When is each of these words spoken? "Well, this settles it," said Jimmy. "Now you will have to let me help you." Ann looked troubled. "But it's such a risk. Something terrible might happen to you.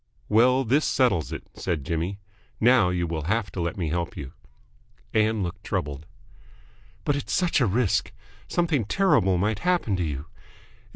"Well, 0.29 0.63
this 0.63 0.83
settles 0.85 1.31
it," 1.31 1.43
said 1.53 1.85
Jimmy. 1.85 2.17
"Now 2.59 2.89
you 2.89 3.05
will 3.05 3.25
have 3.25 3.51
to 3.51 3.61
let 3.61 3.77
me 3.77 3.89
help 3.89 4.17
you." 4.17 4.33
Ann 5.13 5.43
looked 5.43 5.63
troubled. 5.63 6.07
"But 7.05 7.15
it's 7.15 7.33
such 7.33 7.61
a 7.61 7.67
risk. 7.67 8.11
Something 8.47 8.83
terrible 8.83 9.37
might 9.37 9.59
happen 9.59 9.95
to 9.97 10.03
you. 10.03 10.25